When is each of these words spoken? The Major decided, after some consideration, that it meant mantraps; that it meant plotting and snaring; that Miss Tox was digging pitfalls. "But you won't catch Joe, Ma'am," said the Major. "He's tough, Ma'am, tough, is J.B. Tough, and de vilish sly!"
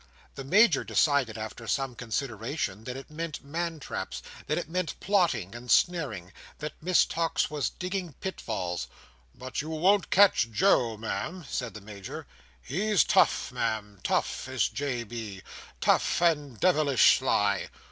The 0.33 0.43
Major 0.43 0.83
decided, 0.83 1.37
after 1.37 1.67
some 1.67 1.93
consideration, 1.93 2.85
that 2.85 2.97
it 2.97 3.11
meant 3.11 3.45
mantraps; 3.45 4.23
that 4.47 4.57
it 4.57 4.67
meant 4.67 4.99
plotting 4.99 5.53
and 5.53 5.69
snaring; 5.69 6.33
that 6.57 6.73
Miss 6.81 7.05
Tox 7.05 7.51
was 7.51 7.69
digging 7.69 8.13
pitfalls. 8.13 8.87
"But 9.35 9.61
you 9.61 9.69
won't 9.69 10.09
catch 10.09 10.49
Joe, 10.49 10.97
Ma'am," 10.97 11.45
said 11.47 11.75
the 11.75 11.81
Major. 11.81 12.25
"He's 12.63 13.03
tough, 13.03 13.51
Ma'am, 13.51 13.99
tough, 14.03 14.47
is 14.47 14.69
J.B. 14.69 15.43
Tough, 15.81 16.19
and 16.19 16.59
de 16.59 16.73
vilish 16.73 17.19
sly!" 17.19 17.69